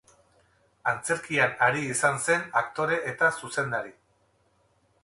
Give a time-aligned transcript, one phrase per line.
[0.91, 3.97] Antzerkian ari izan zen aktore eta zuzendari.